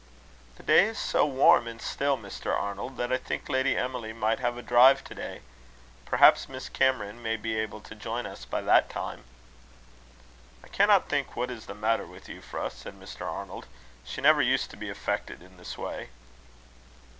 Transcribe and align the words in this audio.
"The 0.55 0.63
day 0.63 0.85
is 0.85 0.97
so 0.97 1.27
warm 1.27 1.67
and 1.67 1.79
still, 1.79 2.17
Mr. 2.17 2.51
Arnold, 2.51 2.97
that 2.97 3.13
I 3.13 3.17
think 3.17 3.47
Lady 3.47 3.77
Emily 3.77 4.13
might 4.13 4.39
have 4.39 4.57
a 4.57 4.63
drive 4.63 5.03
to 5.03 5.13
day. 5.13 5.41
Perhaps 6.05 6.49
Miss 6.49 6.69
Cameron 6.69 7.21
may 7.21 7.35
be 7.35 7.55
able 7.59 7.81
to 7.81 7.93
join 7.93 8.25
us 8.25 8.43
by 8.43 8.61
that 8.61 8.89
time." 8.89 9.25
"I 10.63 10.69
cannot 10.69 11.07
think 11.07 11.35
what 11.35 11.51
is 11.51 11.67
the 11.67 11.75
matter 11.75 12.07
with 12.07 12.25
Euphra," 12.29 12.71
said 12.71 12.99
Mr. 12.99 13.31
Arnold. 13.31 13.67
"She 14.03 14.21
never 14.21 14.41
used 14.41 14.71
to 14.71 14.75
be 14.75 14.89
affected 14.89 15.43
in 15.43 15.57
this 15.57 15.77
way." 15.77 16.09